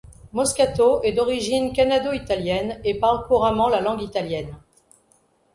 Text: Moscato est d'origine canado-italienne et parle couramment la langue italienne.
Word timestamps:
Moscato 0.33 1.03
est 1.03 1.11
d'origine 1.11 1.73
canado-italienne 1.73 2.81
et 2.83 2.95
parle 2.97 3.27
couramment 3.27 3.69
la 3.69 3.81
langue 3.81 4.01
italienne. 4.01 4.57